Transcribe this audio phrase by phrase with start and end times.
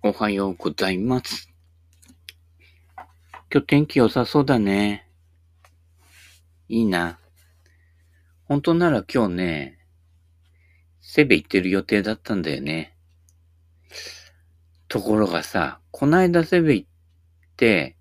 [0.00, 1.50] おはようございます。
[3.52, 5.08] 今日天気良さそうだね。
[6.68, 7.18] いいな。
[8.44, 9.78] 本当なら今日ね、
[11.00, 12.94] セベ行ってる予定だったんだよね。
[14.86, 16.88] ところがさ、こないだセベ行っ
[17.56, 17.96] て、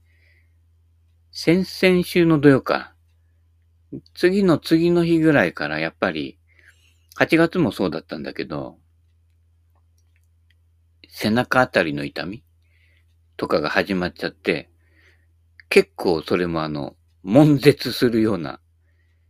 [1.31, 2.93] 先々週の土曜か。
[4.13, 6.37] 次の次の日ぐらいからやっぱり、
[7.17, 8.77] 8月もそうだったんだけど、
[11.19, 12.43] 背中あたりの痛み
[13.37, 14.69] とかが始まっちゃって、
[15.67, 18.59] 結構それもあの、悶絶するような、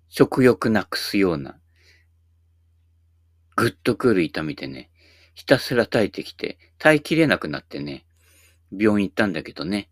[0.09, 1.57] 食欲なくすような、
[3.55, 4.91] ぐっとくる痛みでね、
[5.33, 8.05] ひたすら耐えてきて、耐えきれなくなってね、
[8.69, 9.89] 病院行ったんだけどね。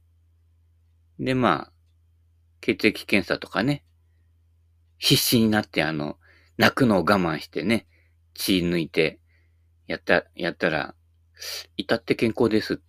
[1.17, 1.71] で、まあ、
[2.59, 3.85] 血液検査とかね、
[4.97, 6.17] 必死になってあの、
[6.57, 7.87] 泣くのを我慢してね、
[8.33, 9.21] 血抜いて、
[9.87, 10.93] やった、やったら、
[11.77, 12.81] 至って健康です。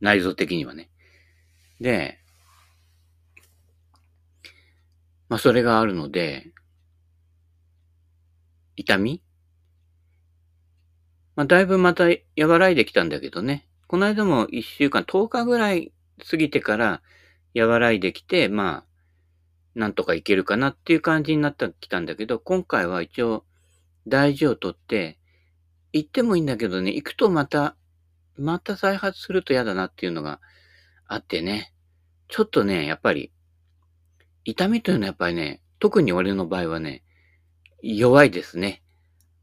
[0.00, 0.90] 内臓的にはね。
[1.80, 2.18] で、
[5.28, 6.52] まあそれがあるので、
[8.76, 9.22] 痛み？
[11.34, 12.04] まあだいぶまた
[12.38, 13.66] 和らいできたんだけどね。
[13.88, 15.92] この間も一週間、10日ぐらい
[16.28, 17.02] 過ぎてから
[17.54, 18.84] 和らいできて、まあ、
[19.74, 23.44] なんとかいけるかなっていう感じになってきたんだけど、今回は一応
[24.08, 25.18] 大事をとって、
[25.96, 27.76] 行ってもいいんだけどね、行くとまた、
[28.36, 30.40] また再発すると嫌だなっていうのが
[31.06, 31.72] あってね。
[32.28, 33.32] ちょっとね、やっぱり、
[34.44, 37.02] 痛みというのはやっぱりね、特に俺の場合はね、
[37.82, 38.82] 弱いですね。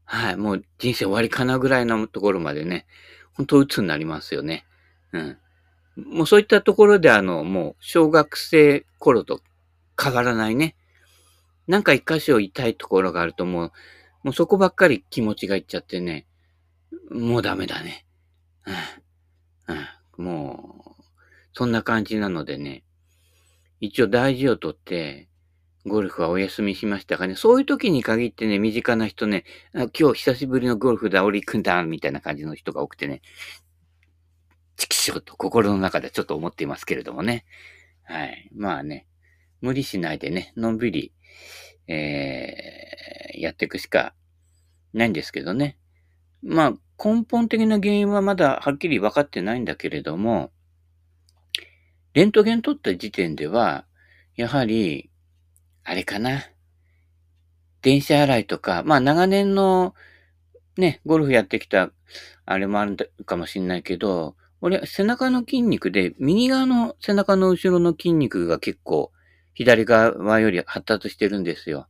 [0.04, 0.36] はい。
[0.36, 2.86] もう人生終わりかなぐらいのところまでね、
[3.34, 4.66] 本当鬱になりますよね。
[5.12, 5.38] うん。
[5.96, 9.40] もうそういったところであの、もう小学生頃と
[10.00, 10.76] 変わらないね。
[11.66, 13.72] なんか一箇所痛いところがあるともう、
[14.24, 16.26] もうそこばっかり気持ちがいっちゃってね、
[17.10, 18.06] もうダメだね。
[20.18, 21.02] うん、もう、
[21.52, 22.84] そんな感じなのでね、
[23.80, 25.28] 一応大事をとって、
[25.86, 33.20] ゴルフはお休みしましたがね、そういう時に限ってね、身近な人ね、今日久しぶりのゴルフだ、俺行くんだ、みたいな感じの人が多くてね、
[34.76, 37.44] チキショと心の中でちょっと思っていますけれどもね。
[38.04, 38.50] はい。
[38.54, 39.06] まあね、
[39.60, 41.12] 無理しないでね、のんびり、
[41.86, 44.14] えー、やっていくしか
[44.94, 45.78] ないんですけどね。
[46.42, 46.72] まあ、
[47.02, 50.52] 根本的な原因はまだはっきり分かってないんだけれども、
[52.14, 53.86] レントゲン取った時点では、
[54.36, 55.10] やはり、
[55.82, 56.44] あれかな。
[57.82, 59.94] 電車洗いとか、まあ長年の
[60.76, 61.90] ね、ゴルフやってきた、
[62.46, 69.12] あれもあるかもしんないけど、俺、背中の筋肉で、右側の背中の後ろの筋肉が結構、
[69.54, 71.86] 左側より発達してるんですよ。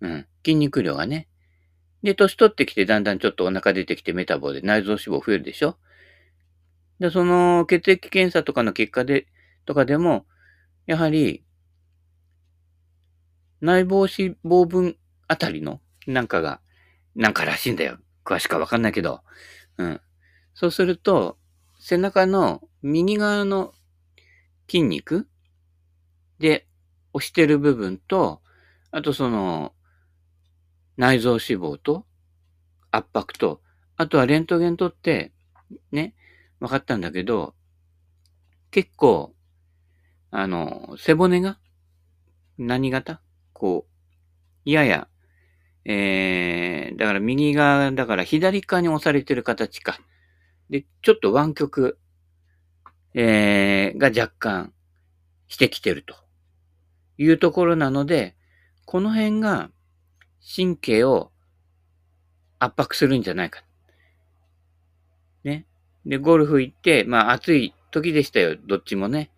[0.00, 0.26] うん。
[0.44, 1.28] 筋肉量がね。
[2.02, 5.76] で、年取ってきてだんだんちょっとお腹出てきてメタボで内臓脂肪増えるでしょ？
[6.98, 9.26] で、その血液検査とかの結果で、
[9.66, 10.26] とかでも、
[10.86, 11.44] やはり、
[13.60, 14.96] 内房脂肪分
[15.28, 16.60] あたりのなんかが、
[17.14, 17.98] なんからしいんだよ。
[18.24, 19.20] 詳しくはわかんないけど。
[19.78, 20.00] うん。
[20.54, 21.38] そうすると、
[21.78, 23.72] 背中の右側の
[24.68, 25.28] 筋肉
[26.38, 26.66] で
[27.12, 28.42] 押してる部分と、
[28.90, 29.72] あとその、
[30.96, 32.06] 内臓脂肪と
[32.90, 33.60] 圧迫と、
[33.96, 35.32] あとはレントゲン取って、
[35.90, 36.14] ね、
[36.60, 37.54] 分かったんだけど、
[38.70, 39.34] 結構、
[40.30, 41.58] あの、背骨が、
[42.58, 43.20] 何型？
[43.52, 43.86] こ
[44.66, 45.08] う、やや、
[45.84, 49.98] えー、だから右側、だから左側に押されてる形か。
[50.70, 51.98] で、ちょっと湾曲、
[53.14, 54.72] えー、が若干
[55.48, 56.14] してきてると
[57.18, 58.36] いうところなので、
[58.86, 59.70] この辺が
[60.42, 61.30] 神経を
[62.58, 63.62] 圧迫するんじゃないか。
[65.44, 65.66] ね。
[66.04, 69.30] で、ゴルフ行って、まあ暑い時でしたよ、どっちもね。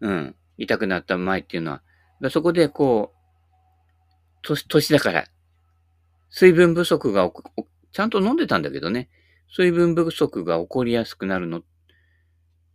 [0.00, 0.34] うん。
[0.56, 1.82] 痛くなった前っていうのは。
[2.20, 3.18] だそこでこう、
[4.42, 5.26] 年、年だから、
[6.30, 7.30] 水分不足が、
[7.92, 9.08] ちゃんと飲んでたんだけどね。
[9.50, 11.62] 水分不足が起こりやすくなるの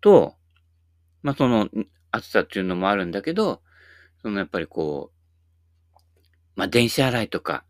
[0.02, 0.36] と、
[1.22, 1.70] まあその
[2.12, 3.62] 暑さっていうのもあるんだけど、
[4.22, 5.13] そのやっぱりこう、
[6.56, 7.64] まあ電車洗いとか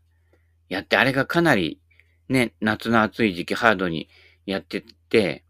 [0.68, 1.80] やって、あれがかなり
[2.28, 4.08] ね、夏の暑い時期ハードに
[4.46, 5.44] やってって、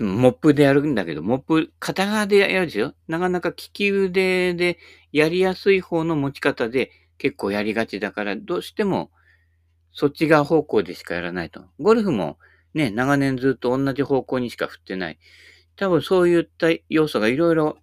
[0.00, 2.92] モップでやるんだけど、モップ、片側でやるでしょ？
[3.08, 4.78] なかなか利き腕で
[5.12, 9.10] やりやすい方の持ち方で結構やりがちだから、どうしても
[9.92, 11.64] そっち側方向でしかやらないと。
[11.80, 12.38] ゴルフも
[12.74, 15.18] ね、長年ずっと同じ方向にしか振ってない。
[15.76, 17.78] 多分そういった要素がいろいろ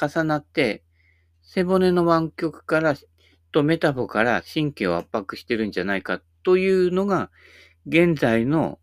[0.00, 0.82] 重なって、
[1.42, 2.96] 背骨の湾曲から、
[3.52, 7.30] とメタボから神経を圧迫してるんじゃないかというのが、
[7.86, 8.78] 現在の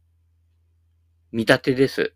[1.32, 2.14] 見立てです。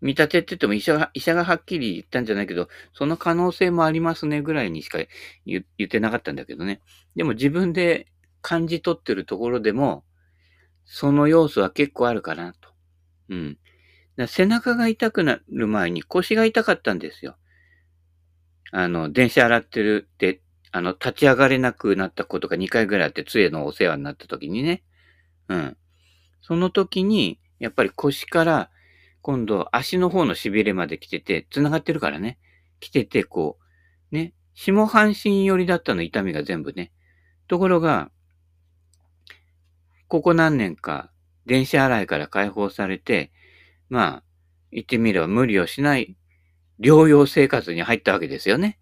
[0.00, 4.98] 見立てって言っても医者が、医者がはっきり言ったんじゃないけど、その可能性もありますねぐらいにしか
[5.46, 6.80] 言ってなかったんだけどね。
[7.14, 8.06] でも自分で
[8.40, 10.04] 感じ取ってるところでも、
[10.84, 12.70] その要素は結構あるかなと。
[13.28, 13.58] うん。
[14.26, 17.36] 背中が痛くなる前に腰が痛かったんですよ。
[18.72, 20.42] あの、電車洗ってるって、
[20.72, 24.82] あの、立ち上がれなくなったことが2回ぐらいあって、杖のお世話になった時にね。
[25.48, 25.76] うん。
[26.40, 28.70] その時に、やっぱり腰から
[29.20, 32.38] 今度足の方の痺れまで来てて、繋がってるからね。
[32.80, 33.58] 来てて、こ
[34.10, 36.90] う、ね、下半身寄りだったの、痛みが全部ね。
[37.48, 38.10] ところが、
[40.08, 41.10] ここ何年か、
[41.46, 43.30] 電車洗いから解放されて、
[43.88, 44.22] まあ、
[44.70, 46.16] 言ってみれば無理をしない
[46.80, 48.78] 療養生活に入ったわけですよね。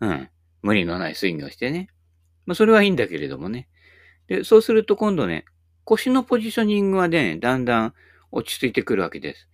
[0.00, 0.28] うん。
[0.62, 1.88] 無理のないスイングをしてね。
[2.46, 3.68] まあ、それはいいんだけれどもね。
[4.26, 5.44] で、そうすると今度ね、
[5.84, 7.94] 腰のポジショニングはね、だんだん
[8.30, 9.48] 落ち着いてくるわけです。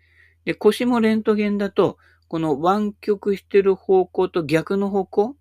[0.45, 1.99] で、腰もレントゲンだと、
[2.29, 5.37] この湾曲してる方向と逆の方向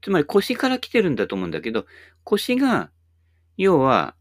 [0.00, 1.86] つまり腰から来てるんだと思うんだけど、
[2.24, 2.90] 腰が、
[3.56, 4.14] 要は、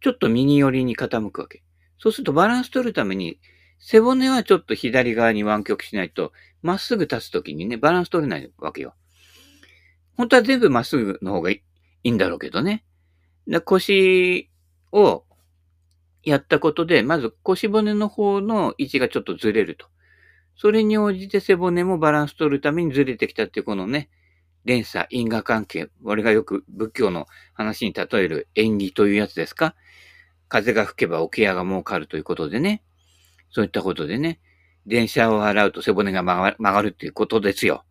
[0.00, 1.62] ちょっと右寄りに傾くわけ。
[1.98, 3.40] そうするとバランス取るために、
[3.80, 8.94] 背骨はちょっと左側に湾曲しないと、まっすぐ立つときにね、バランス取れないわけよ。
[10.16, 11.62] 本当は全部まっすぐの方がい
[12.04, 12.84] いんだろうけどね。
[13.64, 14.50] 腰
[14.92, 15.24] を
[16.22, 19.86] やったことで、まず腰骨の方の位置がちょっとずれると。
[20.56, 24.10] それに応じて背骨もバランス取るためにずれてきたっていうこのね、
[24.64, 25.88] 連鎖、因果関係。
[26.04, 29.74] 俺がよく仏教の話に例える縁起というやつですか？
[30.48, 32.82] 風が吹けば桶屋が儲かるということでね。
[33.50, 34.40] そういったことでね。
[34.86, 37.84] 電車を払うと背骨が曲がるっていうことですよ。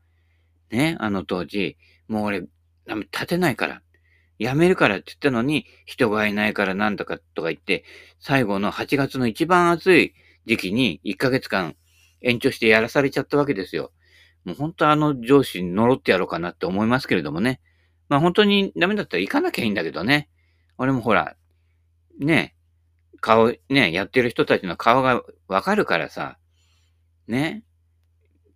[0.69, 0.95] ね。
[0.99, 1.77] あの当時、
[2.11, 2.41] もう俺、
[2.87, 3.81] 立てないから。
[4.37, 7.85] 辞めるからって言ったのに、人がいないからなんとかとか言って、
[8.19, 10.13] 最後の8月の一番暑い
[10.45, 11.75] 時期に1ヶ月間
[12.19, 13.91] 延長してやらされちゃったわけですよ。
[14.43, 17.61] もう本当あの上司に呪ってやろうかなって思いますけれどもね。
[18.09, 20.27] まあ本当にダメだったら行かなきゃいいんだけどね。
[20.77, 21.37] 俺もほら、
[22.19, 22.55] ね、
[23.21, 26.37] 顔、ね、やってる人たちの顔がわかるからさ、
[27.27, 27.63] ね、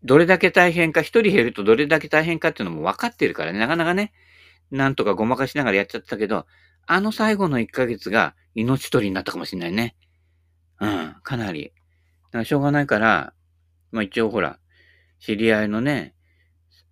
[0.06, 4.14] どれだけ大変か、一人減るとどれだけ大変かっていうのも分かってるからね、なかなかね、
[4.70, 6.46] なんとかごまかしながらやっちゃったけど、
[6.86, 9.96] あの最後の1ヶ月が命取りになったかもしれないね。
[10.80, 11.74] うん、かなり。
[12.26, 13.34] だからしょうがないから、
[13.92, 14.60] まあ一応ほら、
[15.20, 16.14] 知り合いのね、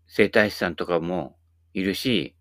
[0.08, 1.38] 生体師さんとかも
[1.74, 2.36] いるし、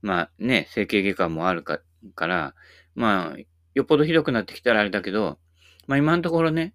[0.00, 1.80] まあね、整形外科もあるか
[2.14, 2.54] から、
[2.94, 3.38] まあ、
[3.74, 5.38] よっぽどひどくなってきたらあれだけど、
[5.86, 6.74] まあ今のところね、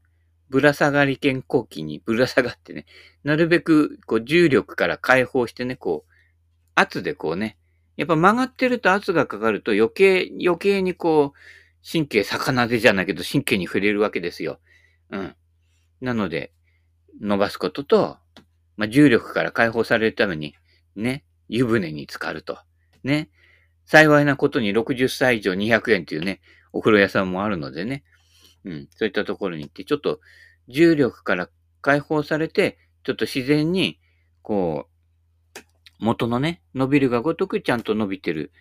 [0.50, 2.86] ぶら下がり健康器にぶら下がってね、
[3.24, 6.12] なるべくこう重力から解放してね、こう、
[6.76, 7.58] 圧でこうね、
[7.98, 11.38] やっぱ曲がってると圧がかかると余計、余計にこう、
[11.90, 14.60] 神経魚でじゃないけど神経に触れるわけですよ。
[15.12, 15.36] うん。
[16.02, 16.52] なので、
[17.22, 18.18] 伸ばすことと、
[18.78, 20.56] まあ、重力から解放されるために、
[20.96, 22.60] ね、湯船に浸かると。
[23.04, 23.30] ね。
[23.86, 26.42] 幸いなことに60歳以上200円っていうね、
[26.72, 28.04] お風呂屋さんもあるのでね。
[28.70, 28.90] うん。
[28.96, 30.20] そういったところに行って、ちょっと
[30.68, 31.50] 重力から
[31.82, 34.00] 解放されて、ちょっと自然に、
[34.42, 35.60] こう、
[36.00, 38.52] 元のね、伸びるがごとくちゃんと伸びてる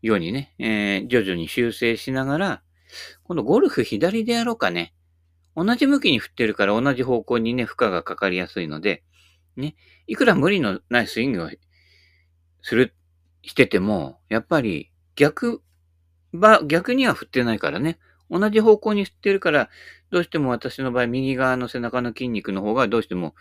[0.00, 2.62] ようにね、えー、徐々に修正しながら、
[3.24, 4.94] 今度ゴルフ左でやろうかね。
[5.54, 9.02] 同じ向きに振ってるから同じ方向にね、負荷がかかりやすいので、
[9.56, 9.74] ね、
[10.06, 11.50] いくら無理のないスイングを
[12.62, 12.94] する、
[13.42, 15.62] してても、やっぱり逆、
[16.32, 17.98] ば、逆には振ってないからね。
[18.32, 19.68] 同じ方向に振ってるから、
[20.10, 23.34] どうしても私の場合、右側の背中の筋肉の方がどうしても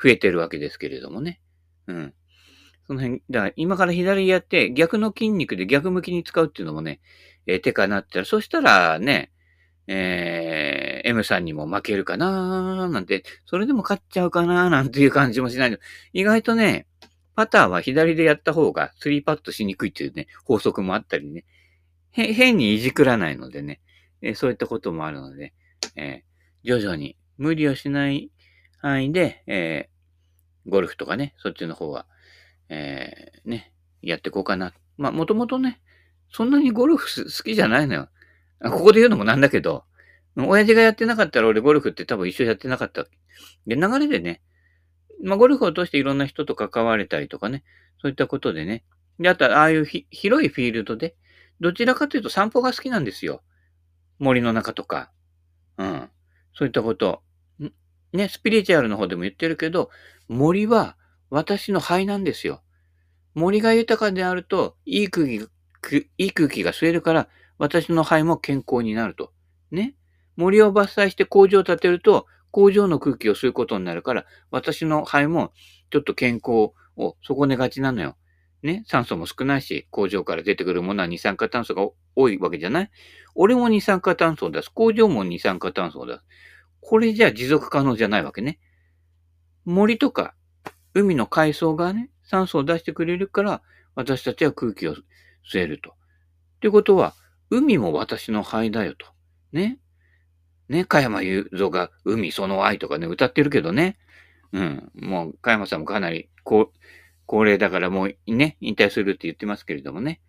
[0.00, 1.40] 増えてるわけですけれどもね。
[1.86, 2.14] うん。
[2.86, 7.00] その辺、だから今から左やって逆の筋肉で逆向きに使うっていうのもね、
[7.46, 9.32] えー、手かなってら、そしたらね、
[9.86, 15.78] えー、M さんにも負けるかなーなんて、それでも勝っちゃうかなーなんていう感じもしないの。
[16.12, 16.86] 意外とね、
[17.34, 21.44] パターは左でやった方が3パットしにくいっていうね、法則もあったりね、
[22.10, 23.80] へ変にいじくらないのでね、
[24.22, 25.52] えー、そういったこともあるので、
[25.96, 28.30] えー、徐々に無理をしない
[28.80, 32.06] 範囲で、えー、ゴルフとかね、そっちの方は、
[32.68, 33.72] えー、ね、
[34.02, 34.72] やっていこうかな。
[34.96, 35.80] まあ、もともとね、
[36.30, 38.08] そんなにゴルフ好きじゃないのよ。
[38.62, 39.84] ここで言うのもなんだけど、
[40.36, 43.04] 親父がやってなかったら俺ゴルフって多分一緒やってなかった。
[43.66, 44.42] で、流れでね、
[45.22, 47.64] まあ、ゴルフを通していろんな人と関われたりとかね、
[48.00, 48.84] そういったことでね。
[49.18, 51.16] で、あとはああいう広いフィールドで、
[51.60, 53.42] どちらかというと散歩が好きなんですよ。
[54.20, 55.10] 森の中とか。
[55.76, 56.10] うん。
[56.54, 57.22] そういったこと。
[58.12, 59.90] ね、スピリチュアルの方でも言ってるけど、
[60.28, 60.96] 森は
[61.30, 62.62] 私の肺なんですよ。
[63.34, 65.36] 森が豊かであると、いい空気、
[66.18, 69.32] いい空気が吸えるから、私の肺も健康になると。
[69.70, 69.94] ね？
[70.36, 75.52] 森を伐採して工場を建てると、工場の空気を吸うことになるから、私の肺も
[75.90, 78.16] ちょっと健康を損ねがちなのよ。
[78.62, 82.90] ね、酸素も少ないし、工場から出てくるものは二酸化炭素が多いわけじゃない？
[83.34, 84.70] 俺も二酸化炭素を出す。
[84.70, 86.20] 工場も二酸化炭素を出す。
[86.80, 88.58] これじゃ持続可能じゃないわけね。
[89.64, 90.34] 森とか
[90.94, 93.62] 海の海藻がね、酸素を出してくれるから、
[93.94, 95.90] 私たちは空気を吸えると。
[95.90, 95.94] っ
[96.60, 97.14] てことは、
[97.50, 99.06] 海も私の肺だよと。
[99.52, 99.78] ね？
[100.68, 103.98] ね、加山雄三が海その愛とかね、歌ってるけどね。
[104.52, 104.90] うん。
[104.94, 106.70] もう、加山さんもかなり高
[107.30, 110.20] 高齢だからもうね、引退するって言ってますけれどもね。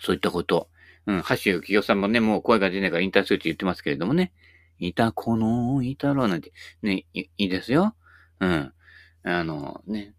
[0.00, 0.70] そういったこと。
[1.04, 1.22] うん。
[1.28, 4.32] 橋幸夫さんもね、もう声が出ないから引退するって言ってますけれどもね。
[4.78, 7.94] いたこの、いたろうなんて、ね、いいですよ。
[8.40, 8.72] うん。
[9.24, 10.14] あの、ね。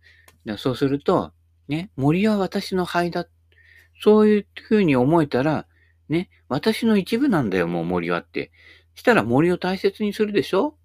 [0.59, 1.33] そうすると、
[1.67, 3.25] ね、森は私の肺だ。
[4.03, 5.65] そういうふうに思えたら、
[6.09, 8.51] ね、私の一部なんだよ、もう森はって。
[8.93, 10.77] したら森を大切にするでしょ？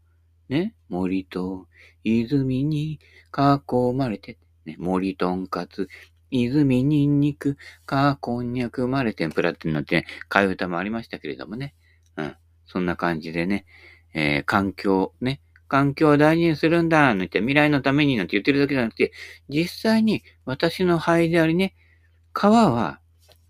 [0.49, 1.67] ね、森と
[2.03, 2.99] 泉に
[3.37, 5.89] 囲まれて、ね、森とんかつ、
[6.31, 7.57] 泉にんにく、
[7.87, 11.75] かこんにゃくまれ天ぷらってなって、ね、替え歌もありましたけれどもね。
[12.17, 12.37] うん。
[12.67, 13.65] そんな感じでね、
[14.13, 19.13] えー、環境、ね、環境を大事にするんだ、なんて、未来のためになんて言ってるだけじゃなくて、
[19.49, 21.75] 実際に私の肺でありね、
[22.33, 23.01] 川は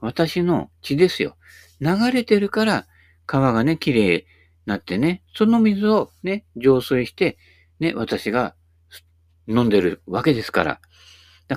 [0.00, 1.37] 私の血ですよ。
[1.80, 2.87] 流れてるから
[3.26, 4.25] 川がね、綺麗に
[4.66, 7.38] なってね、その水をね、浄水して、
[7.80, 8.54] ね、私が
[9.49, 10.80] 飲んでるわけですから。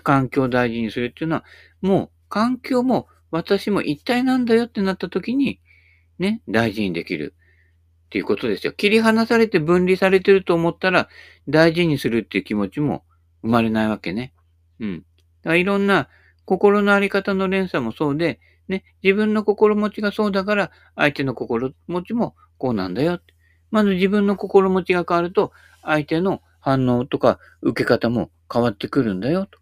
[0.01, 1.43] 環境を大事にするっていうのは、
[1.81, 5.59] もう環境も私も一体なんだよってなった時に、
[6.19, 7.33] ね、大事にできる。
[8.05, 8.73] っていうことですよ。
[8.73, 11.09] 切り離されて分離されてると思ったら、
[11.47, 13.03] 大事にするっていう気持ちも
[13.43, 14.33] 生まれないわけね。
[14.79, 14.99] うん。
[14.99, 15.03] だ
[15.43, 16.09] からいろんな
[16.45, 23.19] 心のあり方の連鎖もそうで、ね、自分の心持ちがそうだから、相手の心持ちもこうなんだよ。
[23.69, 25.51] まず自分の心持ちが変わると、
[25.83, 29.45] 相手の反応とか受け方も変わってくるんだよ。
[29.45, 29.59] と。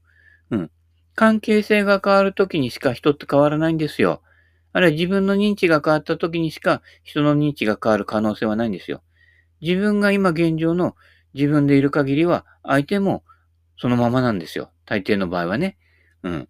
[0.52, 0.72] うん。
[1.16, 4.22] 関係性が変わるときにしか人って変わらないんですよ。
[4.74, 9.02] あるいは自分の認知が変わった時にしか人の認知が変わる可能性はないんですよ。
[9.62, 10.96] 自分が今現状の
[11.34, 13.24] 自分でいる限りは相手も
[13.78, 14.72] そのままなんですよ。
[14.86, 15.78] 大抵の場合はね。
[16.24, 16.50] うん。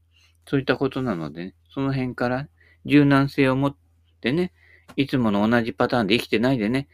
[0.50, 2.48] そういったことなのでね、その辺から
[2.86, 3.76] 柔軟性を持っ
[4.22, 4.54] てね、
[4.96, 6.88] いつもの同じパターンで生きてないでね、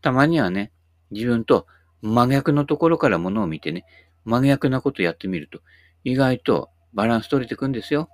[0.00, 0.72] たまにはね、
[1.10, 1.66] 自分と
[2.02, 3.84] 真逆のところからものを見てね、
[4.24, 5.60] 真逆なことやってみると、
[6.04, 8.08] 意外とバランス取れてくんですよ。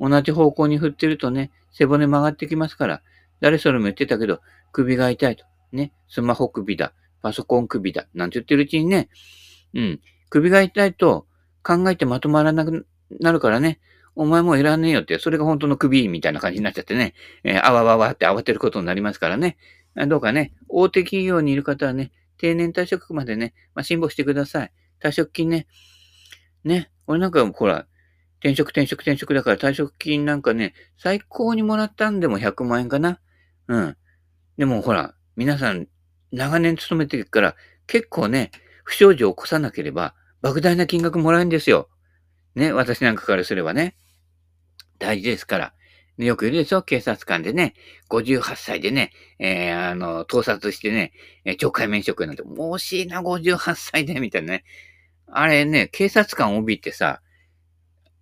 [0.00, 3.02] 同じ方向に振ってるとね、背骨曲がってきますから、
[3.40, 4.40] 誰それも言ってたけど、
[4.72, 5.44] 首が痛いと。
[5.72, 9.08] ね、スマホ首だ、パソコン首だ、なんて言ってるうちにね、
[9.74, 10.00] うん、
[10.30, 11.26] 首が痛いと
[11.62, 12.86] 考えてまとまらなく
[13.20, 13.80] なるからね、
[14.14, 17.14] お前もういらねえよって、それが本当の首みたいな感じになっちゃってね、
[17.44, 19.56] えー、あわわわって慌てることになりますからね。
[20.08, 24.72] どうかね、大手企業にいる方はね、定年退職までね、まあ、辛抱してください。
[25.02, 25.66] 退職金ね。
[26.64, 26.90] ね。
[27.06, 27.86] 俺なんかほら、
[28.40, 33.20] 転職転職転職だから退職金なんかね、最高にもらったんでも100万円かな。
[33.68, 33.96] うん。
[34.56, 35.88] でもほら、皆さん
[36.32, 38.50] 長年勤めてるから結構ね、
[38.84, 41.88] 不祥事を起こさなければ莫大な金額もらえるんですよ。
[42.54, 43.96] ね、私なんかからすればね。
[44.98, 45.72] 大事ですから。
[46.18, 46.82] よくいるでしょ？
[46.82, 47.74] 警察官でね、
[48.08, 51.12] 58歳でね、えー、あの、盗撮してね、
[51.44, 54.64] えー、懲戒免職なんて、もう惜しいな、58歳で、みたいなね。
[55.26, 57.20] あれね、警察官帯ってさ、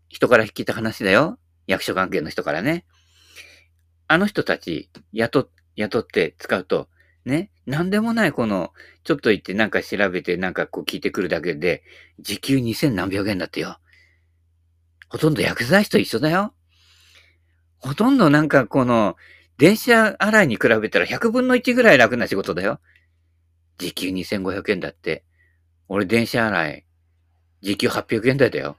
[0.08, 1.38] 人から聞いた話だよ。
[1.66, 2.84] 役所関係の人からね。
[4.06, 6.88] あの人たち、雇、雇って使うと、
[7.24, 11.82] ね、なんでもないこの、ちょっと言ってなんか調べてなんかこう聞いてくるだけで、
[12.20, 13.78] 時給2000何百円だってよ。
[15.08, 16.54] ほとんど薬剤師と一緒だよ。
[17.78, 19.16] ほとんどなんかこの、
[19.56, 22.80] 電車洗いに比べたら100分の1ぐらい楽な仕事だよ。
[23.78, 25.24] 時給2500円だって。
[25.88, 26.83] 俺電車洗い、
[27.64, 28.76] 時給800円台だよ。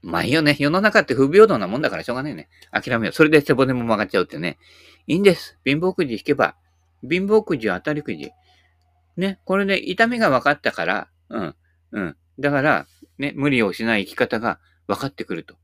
[0.00, 0.56] まあいいよね。
[0.58, 2.48] 世の中って不平等なもんだからしょうがないね。
[2.72, 3.12] 諦めよう。
[3.14, 4.58] それで背骨も曲がっちゃうってね。
[5.06, 5.58] いいんです。
[5.64, 6.56] 貧乏くじ引けば。
[7.08, 8.32] 貧乏くじは当たりくじ。
[9.18, 9.38] ね。
[9.44, 11.54] これで痛みが分かったから、うん、
[11.92, 12.16] うん。
[12.40, 12.86] だから、
[13.18, 15.54] ね、無理をしない生き方が分かってくると。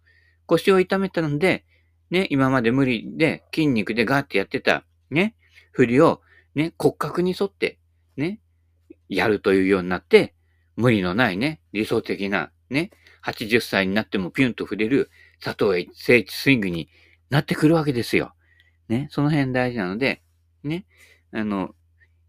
[0.46, 1.64] 腰を痛めたので、
[2.10, 5.34] ね、今まで無理で筋肉でガーってやってた、ね、
[5.72, 6.20] 振りを、
[6.54, 7.78] ね、骨格に沿って、
[8.16, 8.40] ね、
[9.08, 10.34] やるというようになって、
[10.78, 12.90] 無理のないね、理想的な、ね、
[13.24, 15.10] 80歳になってもピュンと触れる
[15.42, 16.88] 佐藤聖地スイングに
[17.30, 18.32] なってくるわけですよ。
[18.88, 20.22] ね、その辺大事なので、
[20.62, 20.86] ね、
[21.32, 21.74] あの、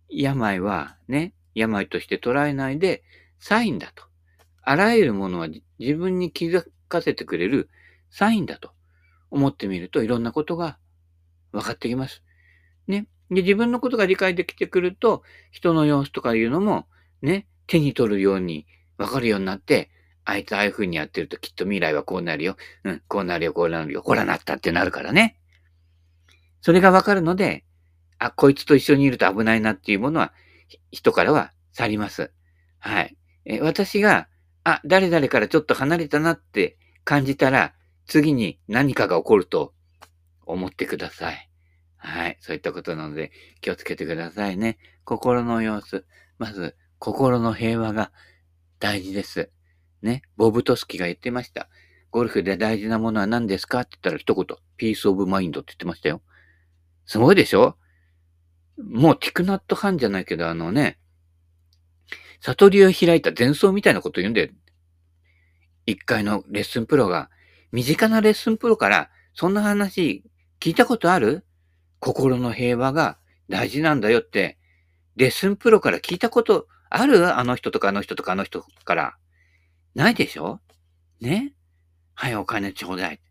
[0.10, 3.04] 病はね、病として捉えないで、
[3.38, 4.06] サインだと。
[4.64, 7.70] あらゆるものは自分に気づかせてくれる
[8.10, 8.72] サインだと
[9.30, 10.80] 思ってみるといろんなことが
[11.52, 12.24] 分かってきます。
[12.88, 13.06] ね。
[13.30, 16.88] で、自分のことが理解できてくると、人の様子とかいうのも、
[17.22, 18.66] ね、手に取るように、
[18.98, 19.92] わかるようになって、
[20.26, 22.58] あいつああいう風にやってるときっと未来はこうなるよ。
[22.84, 24.02] うん、こうなるよ、こうなるよ。
[24.02, 25.40] ほらなったってなるからね。
[26.62, 27.64] それがわかるので、
[28.18, 30.34] あ、こいつと一緒にいると危ないなっていうものは、
[30.92, 32.32] 人からは去ります。
[32.80, 33.16] はい。
[33.46, 34.28] え私が、
[34.64, 37.74] あ、誰々からちょっと離れたなって感じたら、
[38.08, 39.74] 次に何かが起こると
[40.46, 41.50] 思ってください。
[41.98, 42.38] はい。
[42.42, 44.80] そういったことなので気をつけてくださいね。
[45.04, 46.06] 心の様子。
[46.40, 48.12] まず、心の平和が
[48.80, 49.50] 大事です。
[50.02, 50.22] ね。
[50.38, 51.70] ボブトスキが言ってました。
[52.12, 56.22] ゴルフで大事なものは何ですかって言ったら一言、 peace of mind って言ってましたよ。
[57.06, 57.78] すごいでしょ？
[58.78, 61.00] もうティクナットハンじゃないけど、あのね、
[62.42, 64.50] 悟りを開いた禅僧みたいなこと言うんだよ。
[65.86, 67.30] 一介のレッスンプロが、
[67.72, 70.24] 身近なレッスンプロから、そんな話
[70.60, 71.46] 聞いたことある？
[72.00, 73.18] 心の平和が
[73.50, 74.58] 大事なんだよって、
[75.16, 77.38] レッスンプロから聞いたことある？
[77.38, 79.16] あの人とかあの人とかあの人から。
[79.96, 80.60] ないでしょ？
[81.22, 81.54] ね？
[82.14, 83.22] はい、お金ちょうだい。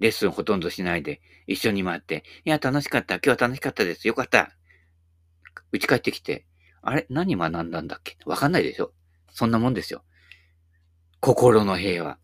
[0.00, 3.16] レッスンほとんどしないで、一緒に回って、いや、楽しかった。
[3.16, 4.06] 今日は楽しかったです。
[4.06, 4.52] よかった。
[5.72, 6.46] 打ち帰ってきて、
[6.82, 7.06] あれ？
[7.10, 8.16] 何学んだんだっけ？
[8.26, 8.92] わかんないでしょ？
[9.32, 10.02] そんなもんですよ。
[11.20, 12.18] 心の平和。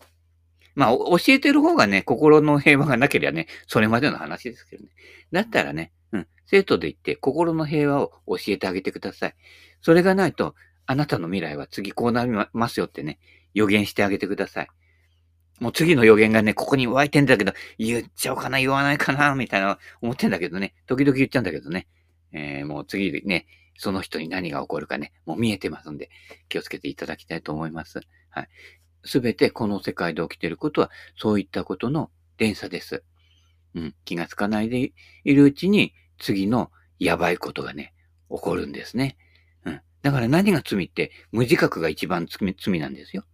[0.76, 4.90] まあ、教えてる方がね、心の平和がなければね、それまでの話ですけどね。
[5.31, 9.35] だったらね、うん、生徒で言って心の平和を教えてあげてください。
[9.83, 10.54] それがないと、
[10.87, 13.18] あなたの未来は次こうなりますよってね、
[13.52, 14.68] 予言してあげてください。
[15.61, 21.88] もう次の予言がね、ここに湧いてんだけど、言っちゃおうかな、言わないかな、みたいな思ってんだけどね、時々言っちゃうんだけどね、
[22.33, 26.11] えー、もう次ね、その人に何が起こるかね、もう見えてますんで、
[26.49, 28.00] 気をつけていただきたいと思います。
[28.30, 28.49] はい。
[29.04, 33.02] すべてこの世界で起きていることは、そういったことの連鎖です。
[33.75, 33.94] うん。
[34.04, 34.92] 気がつかないで
[35.25, 37.92] いるうちに、次のやばいことがね、
[38.30, 39.16] 起こるんですね。
[39.64, 39.80] うん。
[40.02, 43.24] だから何が罪って、無自覚が一番罪なんですよ。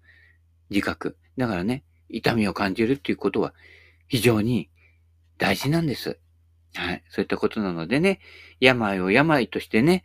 [0.70, 1.16] 自覚。
[1.36, 3.54] だからね、痛みを感じるっていうことは、
[4.08, 4.70] 非常に
[5.38, 6.18] 大事なんです。
[6.74, 7.02] はい。
[7.08, 8.20] そういったことなのでね、
[8.60, 10.04] 病を病としてね、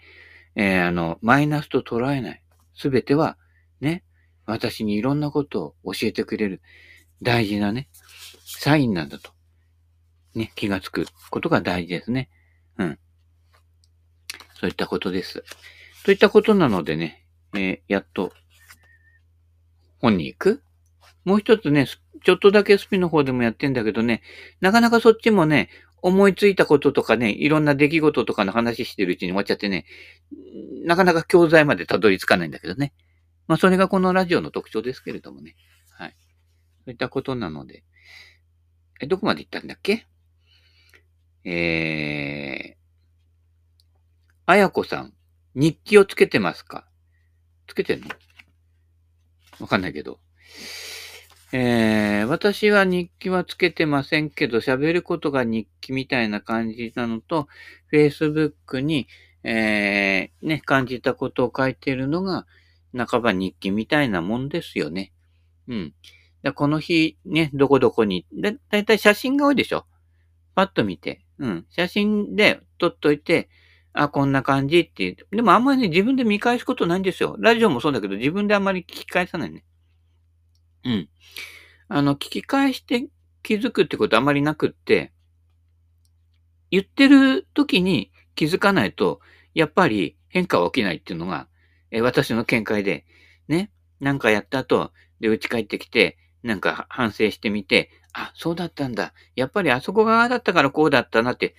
[0.55, 2.41] えー、あの、マイナスと捉えない。
[2.75, 3.38] すべては、
[3.81, 4.03] ね、
[4.45, 6.61] 私にいろんなことを教えてくれる
[7.21, 7.89] 大事なね、
[8.45, 9.31] サインなんだと。
[10.33, 12.29] ね、気がつくことが大事ですね。
[12.77, 12.99] うん。
[14.59, 15.43] そういったことです。
[16.03, 18.31] といったことなのでね、えー、やっと、
[19.99, 20.63] 本に行く
[21.23, 21.88] もう一つね、
[22.23, 24.21] ちょっとだけスピの方でもやってんだけどね、
[24.61, 25.69] なかなかそっちもね、
[26.01, 29.85] 思いついたこととかね、いろんな出来事とかの話してるうちに終わっちゃってね、
[30.85, 32.93] なかなか教材までたどり着かないんだけどね。
[33.47, 35.55] まあ、それがこのラジオの特徴ですけれどもね。
[35.89, 36.15] はい。
[36.83, 37.83] そういったことなので。
[39.01, 40.05] え、どこまで行ったんだっけ？
[41.47, 42.75] えー、
[44.47, 45.13] あやこさん、
[45.53, 46.88] 日記をつけてますか？
[47.67, 48.08] つけてんの？
[49.60, 50.19] わかんないけど。
[51.53, 57.47] えー、私は日記はつけてませんけど、喋ることが日記みたいな感じなのと、
[57.93, 59.08] Facebook に、
[59.43, 62.47] えー、ね、感じたことを書いているのが、
[62.97, 65.13] 半ば日記みたいなもんですよね。
[65.67, 65.93] うん。
[66.41, 69.86] だこの日、ね、どこどこに、だ、だいたい写真が多いでしょ？
[70.55, 71.24] パッと見て。
[71.39, 71.65] うん。
[71.69, 73.50] 写真で撮っといて、
[73.93, 75.36] あ、こんな感じっていう。
[75.36, 77.36] でもあんまりね、自分で見返すことないんですよ。
[77.39, 79.63] ラジオもそうだけど、自分であんまり聞き返さないね。
[80.84, 81.10] うん。
[81.88, 83.08] あの、聞き返して
[83.43, 85.12] 気づくってことあんまりなくって、
[86.71, 89.21] 言ってる時に気づかないと、
[89.54, 91.48] やっぱり変化は起きないっていうのが、
[91.91, 93.06] え私の見解で、
[93.48, 99.13] ね、なんかやった後、で、家帰ってきて、なんか反省してみて、あ、そうだったんだ。
[99.36, 101.55] やっぱりあそこ側だったからこうだったなって、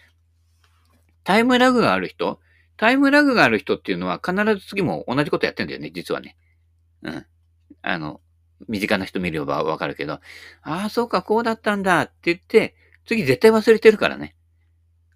[1.25, 2.38] タイムラグがある人？
[2.77, 6.37] タイムラグがある人っていうのは必ず次も同じことやってんだよね、実はね。
[7.03, 7.27] うん。
[7.83, 8.20] あの、
[8.68, 10.20] 身近な人見ればわかるけど、あ
[10.62, 14.37] あ、そうか、こうだったんだって言って、次絶対忘れてるからね。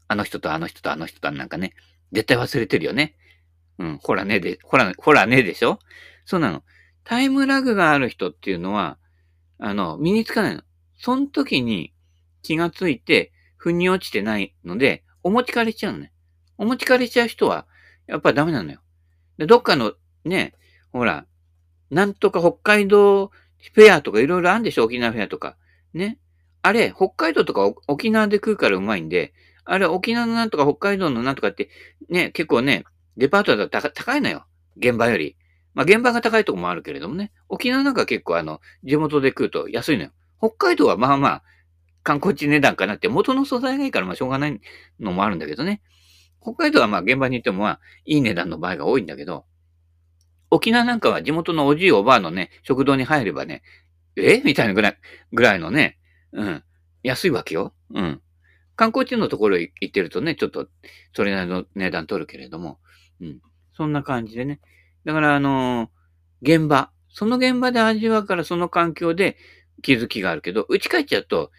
[0.09, 1.75] あの人とあの人とあの人となんかね、
[2.11, 3.15] 絶対忘れてるよね。
[3.79, 5.79] うん、ほらねで、ほら、ほらねでしょ？
[6.25, 6.65] そうなの。
[7.05, 8.99] タイムラグがある人っていうのは、
[9.61, 10.63] あの、身につかないの。
[10.99, 11.93] その時に
[12.43, 16.13] 気がついて、腑に落ちてないので、お持ち帰りしちゃうのね。
[16.57, 17.67] お持ち帰りしちゃう人は、
[18.07, 18.81] やっぱダメなのよ。
[19.37, 19.93] で、どっかの、
[20.25, 20.55] ね、
[20.93, 21.27] ほら、
[21.91, 23.31] なんとか北海道
[23.75, 24.85] フェアとかいろいろあるんでしょ？
[24.85, 25.57] 沖縄フェアとか。
[25.93, 26.19] ね。
[26.63, 31.69] あれ、北海道とか沖縄で食うからうまいんで、あれ、沖縄のなんとか北海道のなんとかって、
[32.09, 32.85] ね、結構ね、
[33.17, 34.47] デパートだと高いのよ。
[34.77, 35.37] 現場より。
[35.75, 37.33] まあ、現場が高いとこもあるけれどもね。
[37.49, 40.11] 沖縄なんか結構あの、地元で食うと安いのよ。
[40.39, 41.43] 北海道はまあまあ、
[42.03, 44.61] 観光地値段かなって、元の素材がいいからまあしょうがない
[44.99, 45.83] のもあるんだけどね。
[46.43, 49.45] 北海道はまあ現場に行ってもまあ、いい値段の場合が多いんだけど、
[50.51, 53.63] 沖縄なんかは地元のおじいおばあのね、食堂に入ればね、
[54.17, 54.41] え？
[54.45, 54.99] みたいなぐらい、
[55.33, 55.99] ぐらいのね、
[56.33, 56.65] うん、
[57.03, 57.73] 安いわけよ。
[57.95, 58.21] うん。
[58.75, 60.67] 観光地のところ行ってるとね、ちょっと、
[61.15, 62.81] それなりの値段取るけれども、
[63.21, 63.41] うん。
[63.77, 64.61] そんな感じでね。
[65.05, 65.91] だから、あの、
[66.43, 66.91] 現場。
[67.09, 69.37] その現場で味わうからその環境で
[69.83, 71.51] 気づきがあるけど、打ち帰っちゃうと、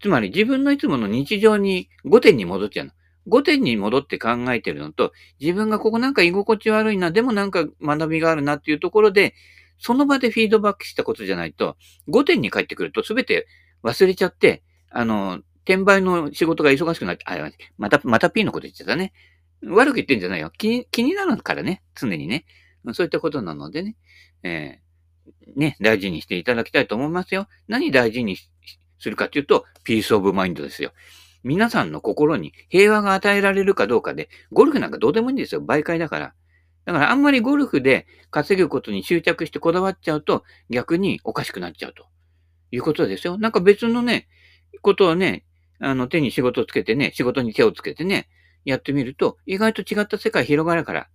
[0.00, 2.92] つまり自分のいつもの日常に5点に戻っちゃうの。
[3.28, 9.34] 5点に戻って考えてるのと、自分がここなんか居心地悪いな、でもなんか学びがあるなっていうところで、
[9.78, 11.76] その場でフィードバックしたことじゃないと、
[12.08, 13.46] 5点に帰ってくると全て
[13.82, 19.12] 忘れちゃって、あの、転売の仕事が忙しくなって、あ、また、また P のこと言っちゃったね。
[19.64, 20.52] 悪く言ってんじゃないよ。
[20.56, 22.44] 気気になるからね、常にね。
[22.94, 23.96] そういったことなのでね、
[24.42, 27.48] えー、ね、大事にしていただきたいと思いますよ。
[27.68, 28.36] 何大事に
[28.98, 30.92] するかっていうと、 peace of mind ですよ。
[31.42, 35.62] 皆さんの心に平和が与えられるかどうかで、ゴルフなんかどうでもいいんですよ。
[35.62, 36.34] 媒介だから。
[36.84, 42.06] だからあんまりゴルフで稼ぐことに執着してこだわっちゃうと、逆におかしくなっちゃうと
[42.70, 43.38] いうことですよ。
[43.38, 44.28] なんか別のね、
[44.82, 45.44] ことをね、
[45.78, 48.28] あの手に仕事をつけてね、仕事に手をつけてね、
[48.64, 51.08] やってみると、意外と違った世界広がるから。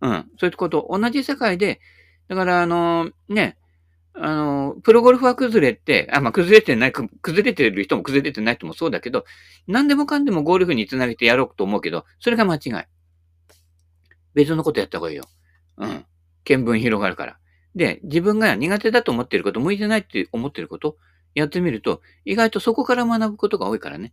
[0.00, 0.30] うん。
[0.38, 1.80] そういうこと、同じ世界で、
[2.28, 3.56] だからあの、ね、
[4.14, 9.24] あの、プロゴルファー崩れて、あ、まあ、崩れてない、崩れてる人も崩れてない人もそうだけど、
[9.66, 12.72] 何でもかんでもゴルフにつなげてやろうと思うけど、それが間違い。
[14.34, 15.24] 別のことやった方がいいよ。
[15.78, 16.04] うん。
[16.44, 17.38] 見聞広がるから。
[17.74, 20.96] で、自分が苦手だと思ってること、向いてないって思ってること、
[21.34, 24.12] やってみると、意外とそこから学ぶことが多いからね。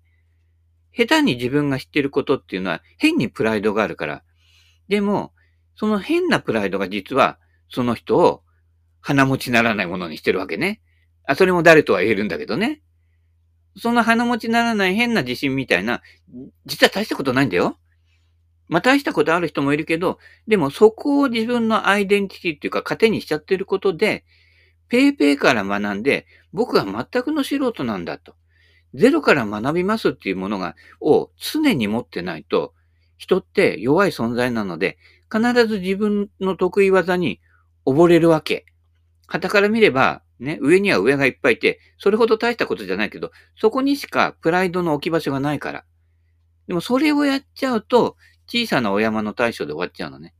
[0.95, 4.23] 下手に自分が知ってることっていうのは変にプライドがあるから。
[4.87, 5.33] でも、
[5.75, 7.37] その変なプライドが実は、
[7.69, 8.43] その人を
[9.01, 10.81] 鼻持ちならないものにしてるわけね。
[11.25, 12.81] あ、それも誰とは言えるんだけどね。
[13.77, 16.01] その鼻持ちならない変な自信みたいな、
[16.65, 17.77] 実は大したことないんだよ。
[18.67, 24.23] まあ大したことある人もいるけど、でもそこを自分のアイデンティティっていうか糧にしちゃってることで、
[24.87, 28.35] ペイペイから学んで、僕は全くの素人なんだと。
[28.93, 32.73] ゼロから学びますっていうものが、を常に持ってないと、
[33.17, 34.97] 人って弱い存在なので、
[35.35, 37.41] 必ず自分の得意技に
[37.85, 38.65] 溺れるわけ。
[39.27, 45.83] 傍から見れば、ね、上には上がいっぱいいて、それほど大したことじゃないけど、そこにしかプライドの置き場所がないから。
[46.67, 48.15] でもそれをやっちゃうと、
[48.47, 50.33] 小さなお山の大将で終わっちゃうのね。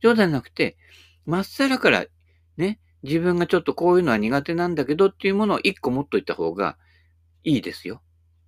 [0.00, 0.76] 冗談じゃなくて、
[1.26, 2.06] まっさらから、
[2.56, 6.76] ね、自分がちょっとこういうのは苦手なんだけどっていうものを一個持っといた方が
[7.42, 8.02] いいですよ。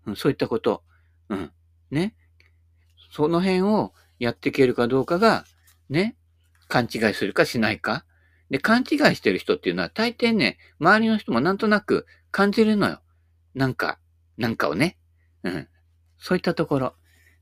[0.07, 0.83] うん、そういったこと。
[1.29, 1.53] うん。
[1.90, 2.14] ね。
[3.11, 5.45] その辺をやっていけるかどうかが、
[5.92, 6.16] ね、
[6.68, 8.05] 勘違いするかしないか。
[8.50, 13.00] で、勘違いしてる人っていうのは大抵ね、周りの人もなんとなく感じるのよ。
[13.55, 13.98] なんか、
[14.37, 14.98] なんかをね。
[15.42, 15.68] うん。
[16.18, 16.94] そういったところ。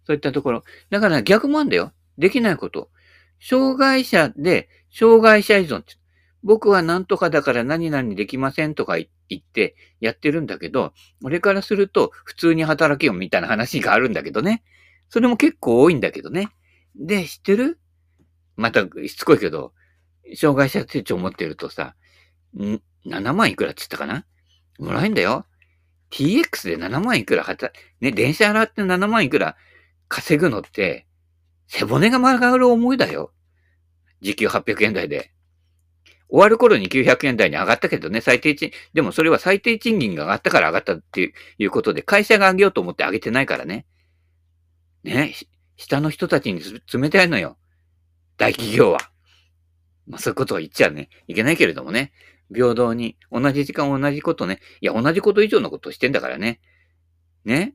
[0.05, 0.65] そういったところ。
[0.91, 1.93] だから逆もあんだよ。
[2.19, 2.91] できないこと。
[3.41, 5.83] 障害者で、障害者依存。
[6.43, 9.07] 僕は何とかだから何々できませんとか言
[9.39, 14.63] ってやってるんだけど、俺からすると普通に働けよみたいな話があるんだけどね。
[15.09, 16.49] それも結構多いんだけどね。
[16.97, 17.79] で、知ってる？
[18.61, 19.73] またしつこいけど、
[20.37, 21.95] 障害者手帳持ってるとさ、
[22.57, 24.25] ん、7万いくらって言ったかな？
[24.79, 25.47] もらえんだよ。
[26.11, 29.57] TX で7万いくらはた、ね、電車払って7万いくら
[30.09, 31.07] 稼ぐのって、
[31.69, 33.33] 背骨が曲がる思いだよ。
[34.21, 35.33] 時給800円台で。
[36.29, 43.87] 終わる頃に900円台に上がったけどね、最低賃、でもそれは最低賃金が上がったから上がったっていうことで、会社が上げようと思って上げてないからね。
[45.03, 45.35] ね、
[45.77, 46.61] 下の人たちに
[46.93, 47.57] 冷たいのよ。
[48.41, 49.01] 大企業は。
[50.07, 52.13] まあそういうことを言っちゃね、いけないけれどもね。
[52.53, 54.61] 平等に、同じ時間同じことね。
[54.81, 56.59] いや、同じこと以上のことをしてんだからね。
[57.45, 57.75] ね。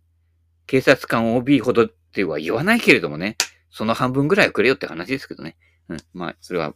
[0.65, 3.37] 警察官 OB ほどっては言わないけれどもね。
[3.69, 5.55] その半分ぐらいはくれよって話ですけどね。
[5.87, 5.97] うん。
[6.13, 6.73] まあ、それは、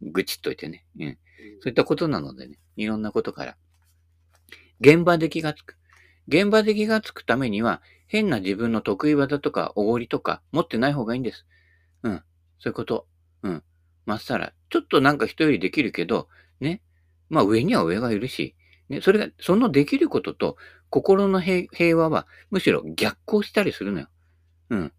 [0.00, 0.86] 愚痴っといてね。
[1.00, 1.18] うん。
[1.60, 2.60] そういったことなのでね。
[2.76, 3.56] いろんなことから。
[4.80, 5.76] 現場で気がつく。
[6.28, 11.44] 現場で気がつくためには、変な自分の得意技とか、おごりとか、持ってない方がいいんです。
[12.04, 12.22] うん。
[12.60, 13.08] そういうこと。
[13.42, 13.62] うん。
[14.06, 14.52] まっさら。
[14.70, 16.28] ちょっとなんか人よりできるけど、
[16.60, 16.80] ね。
[17.28, 18.54] まあ上には上がいるし、
[18.88, 19.00] ね。
[19.00, 20.56] それが、そのできることと、
[20.90, 24.08] 心の平和は、むしろ逆行したりするのよ。
[24.70, 24.92] うん。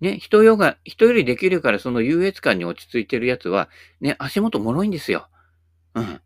[0.00, 3.68] ね、人よが、人よりできるからその優越感に落ち着いてるやつは、
[4.00, 5.28] ね、足元脆いんですよ。
[5.94, 6.20] うん。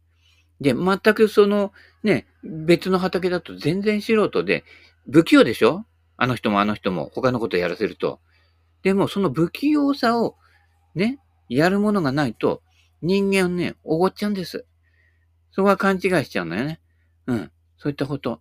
[0.61, 1.73] で、全くその、
[2.03, 4.65] ね、別の畑だと全然素人で、
[5.11, 5.85] 不器用でしょ？
[6.17, 8.21] あの人もあの人も他のことやらせると。
[8.83, 10.37] でも、その不器用さを、
[10.95, 11.19] ね、
[11.57, 12.63] やるものがないと、
[13.01, 14.65] 人間をね、おごっちゃうんです。
[15.51, 16.81] そこは勘違いしちゃうんだよね。
[17.27, 17.51] うん。
[17.77, 18.41] そういったこと。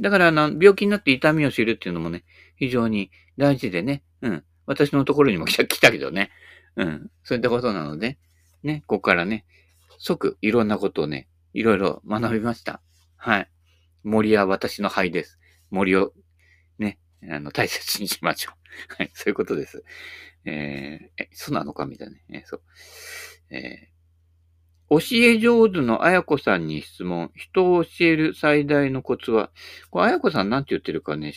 [0.00, 2.24] だから、あの、病気になって痛みを知るっていうのもね、
[2.56, 4.44] 非常に大事でね、うん。
[4.66, 6.30] 私のところにも来た 来たけどね。
[6.76, 7.10] うん。
[7.24, 8.18] そういったことなので、
[8.62, 9.44] ね、ここからね、
[9.98, 12.80] 即いろんなことをね、いろいろ学びました。
[13.16, 13.50] はい。
[14.04, 15.38] 森は私の灰です。
[15.70, 16.12] 森を、
[16.78, 16.98] ね、
[17.28, 18.94] あの、大切にしましょう。
[18.96, 19.84] はい、そういうことです。
[20.44, 22.22] えー、え、そうなのかみたいなね。
[22.30, 22.62] えそう。
[23.50, 27.30] えー、教え上手のあやこさんに質問。
[27.34, 29.50] 人を教える最大のコツは、
[29.90, 31.32] これあやこさんなんて言ってるかね、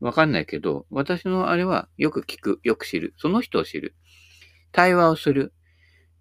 [0.00, 3.14] わかんないけど、私のあれはよく聞く、よく知る。
[3.16, 3.94] その人を知る。
[4.72, 5.52] 対話をする。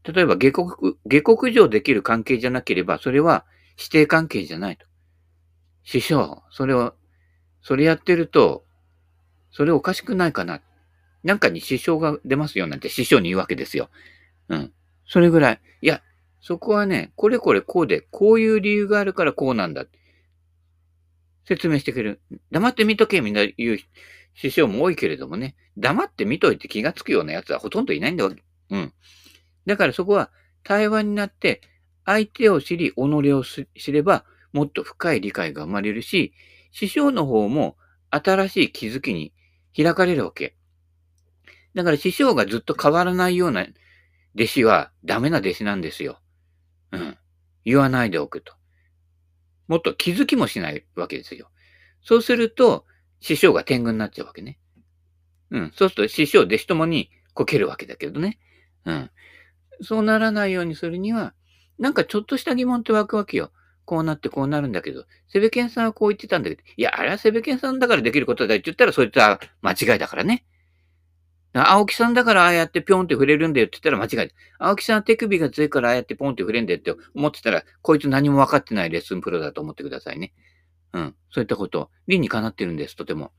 [0.03, 3.45] 例えば下克、下克上できる関係じゃなければ、それは
[3.77, 4.85] 指定関係じゃないと。
[5.83, 6.93] 師匠、それを、
[7.61, 8.65] それやってると、
[9.51, 10.61] それおかしくないかな。
[11.23, 13.89] なんかに支障が出ますよなんて師匠に言うわけですよ。
[14.49, 14.73] うん。
[15.05, 15.61] それぐらい。
[15.81, 16.01] いや、
[16.41, 19.85] そこはね、これこれこうで、こういう理由があるからこうなんだ。
[21.45, 22.21] 説明してくれる。
[22.51, 23.79] 黙って見とけみんな言う
[24.35, 28.43] 師匠も多いけれどもね、黙って見といて気がつくような奴はほとんどいないんだわけ。
[28.69, 28.93] うん。
[29.65, 30.31] だからそこは
[30.63, 31.61] 対話になって、
[32.05, 36.33] 相手を知り、己を知れば、もっと深い理解が生まれるし、
[36.71, 37.77] 師匠の方も
[38.09, 39.33] 新しい気づきに
[39.75, 40.55] 開かれるわけ。
[41.75, 43.65] だから師匠がずっと変わらないような
[44.35, 46.19] 弟子はダメな弟子なんですよ。
[46.91, 47.17] うん。
[47.65, 48.53] 言わないでおくと。
[49.67, 51.49] もっと気づきもしないわけですよ。
[52.01, 52.85] そうすると、
[53.19, 54.57] 師匠が天狗になっちゃうわけね。
[55.51, 55.71] うん。
[55.75, 58.39] そうすると師匠、弟子ともにこけるわけだけどね。
[58.85, 59.11] うん。
[59.81, 61.33] そうならないようにするには、
[61.77, 63.51] なんかちょっとした疑問って湧くわけよ。
[63.85, 70.45] こうなってこうなるんだけど、セベケンさんはこう言ってたんだけど、いや、あれはセベケンさんだからできることだって言ったら、そいつは間違いだからね。
[71.67, 74.31] 青木さんだからああやってピョンって触れるんだよって言ったら間違い。
[74.59, 80.33] 青木さんは手首が強いからああやってポンって触れるんだよって思ってたら、こいつ何も分かってないレッスンプロだと思ってくださいね。
[80.93, 81.15] うん。
[81.31, 81.89] そういったこと。
[82.07, 83.31] 理にかなってるんです、とても。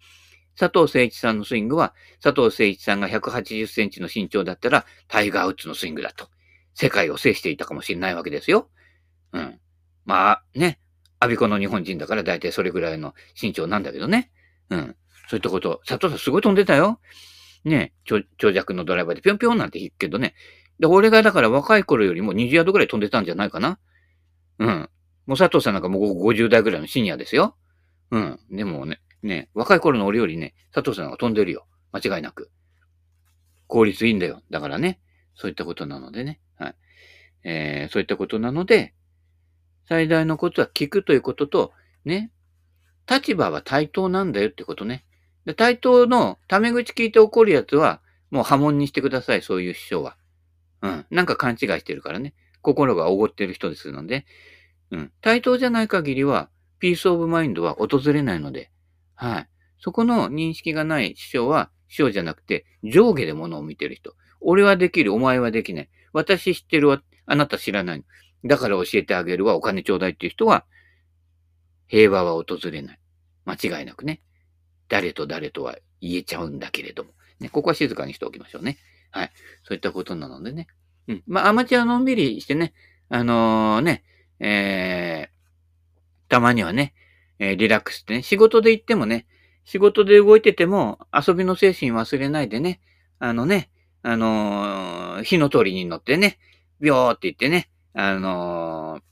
[0.59, 6.29] 佐藤誠一さんのスイングは、佐藤誠一さんが180センチの身長だったら、タイガー・ウッズのスイングだと。
[6.75, 8.71] 世界を制していたかもしれないわけですよ。
[9.33, 9.61] うん。
[10.05, 10.81] まあ、ね。
[11.19, 14.31] アビコの日本人だから大体それぐらいの身長なんだけどね。
[14.71, 14.97] うん。
[15.29, 15.81] そういったこと。
[15.87, 17.01] 佐藤さんすごい飛んでたよ。
[17.65, 18.23] ね、長
[18.55, 20.35] 尺のドライバーでぴょんぴょんなんて言うけどね。
[20.79, 23.79] で、俺がだから若い頃よりも20ヤードぐらい飛んでたんじゃないかな。
[24.59, 24.91] うん。
[25.27, 27.57] もう佐藤さんなんかもう50代ぐらいのシニアですよ。
[28.11, 28.41] うん。
[28.51, 31.67] でもね、ね、若い頃の俺よりね、佐藤さんが飛んでるよ。
[31.93, 32.51] 間違いなく。
[33.67, 34.43] 効率いいんだよ。
[34.51, 35.01] だからね、
[35.35, 36.41] そういったことなのでね。
[36.57, 36.75] はい。
[37.45, 38.95] えー、そういったことなので、
[39.89, 41.73] 最大のことは聞くということと、
[42.05, 42.31] ね、
[43.09, 45.05] 立場は対等なんだよってことね。
[45.45, 48.01] で、対等のタメ口聞いて怒るやつは、
[48.31, 50.17] もう波紋にしてください、そういう師匠は。
[50.83, 51.07] うん。
[51.11, 52.35] なんか勘違いしてるからね。
[52.63, 54.27] 心がおごってる人ですので。
[54.91, 55.13] うん。
[55.21, 58.71] 対等じゃない限りは、 peace of mind は訪れないので。
[59.15, 59.49] はい。
[59.79, 64.15] そこの認識がない師匠は、師匠じゃなくて、上下で物を見てる人。
[64.41, 65.91] 俺はできる、お前はできない。
[66.13, 68.05] 私知ってるわ、あなた知らない。
[68.45, 70.65] だから教えてあげるわ、お金ちょうだいっていう人は、
[71.89, 73.01] 平和は訪れない。
[73.45, 74.23] 間違いなくね。
[74.91, 77.11] 誰と誰とは言えちゃうんだけれども。
[77.39, 78.77] ね、ここは静かにしておきましょうね。
[79.11, 79.31] はい。
[79.65, 80.67] そういったことなのでね。
[81.09, 81.23] うん。
[81.27, 82.75] まあ、アマチュアのんびりしてね、
[83.09, 84.05] あのー、ね、
[84.41, 86.93] えー、たまにはね、
[87.39, 89.27] えー、リラックスしてね、仕事で行ってもね、
[89.65, 92.81] 仕事で動いてても遊びの精神忘れないでね、
[93.19, 93.71] あのね、
[94.03, 96.39] あのー、火の鳥に乗ってね、
[96.81, 99.03] ビョーって言ってね、あのー、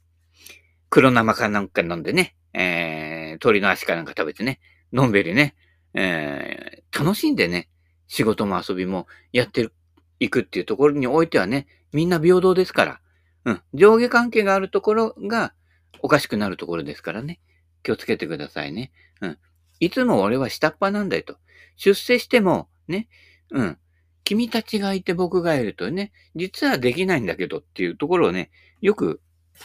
[0.90, 4.60] 黒生かなんか飲んでね、えー、鳥の足かなんか食べてね、
[4.92, 5.54] のんべりね、
[6.00, 7.68] えー、楽しんでね、
[8.06, 9.72] 仕事も遊びもやってる、
[10.20, 13.00] いくっていうところにおいてはね、みんな平等ですから。
[13.44, 13.62] うん。
[13.74, 15.54] 上下関係があるところが
[16.00, 17.40] おかしくなるところですからね。
[17.82, 18.92] 気をつけてくださいね。
[19.20, 19.38] うん。
[19.80, 21.36] いつも俺は下っ端なんだよと。
[21.76, 23.08] 出世しても、ね、
[23.50, 23.78] うん。
[24.22, 29.20] 君たちがいて僕がいるとね、実はできないんだけどっていうところをね、よく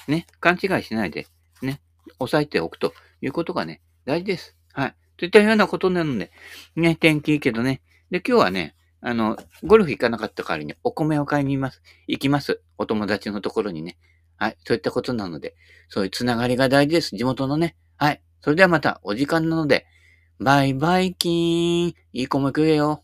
[0.08, 1.28] ね、勘違いしないで、
[1.62, 1.80] ね、
[2.18, 4.56] 押さえておくということがね、大事です。
[4.72, 4.96] はい。
[5.24, 6.32] といったようなことなので、
[6.76, 7.82] ね、天気いいけどね。
[8.12, 11.82] で、今日はね、あの、ゴルフ行かなかった代わりにお米を買いに行きます。
[12.08, 12.62] 行きます。
[12.78, 13.98] お友達のところにね。
[14.36, 14.58] はい。
[14.66, 15.56] そういったことなので、
[15.88, 17.16] そういうつながりが大事です。
[17.16, 17.78] 地元のね。
[17.96, 18.22] はい。
[18.42, 19.86] それではまたお時間なので、
[20.42, 21.94] バイバイキーン。
[22.12, 23.02] いい米食えよ。